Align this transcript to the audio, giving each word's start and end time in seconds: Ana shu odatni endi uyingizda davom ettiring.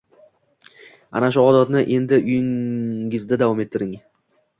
Ana 1.19 1.27
shu 1.35 1.43
odatni 1.49 1.83
endi 1.97 2.19
uyingizda 2.29 3.39
davom 3.43 3.63
ettiring. 3.65 3.93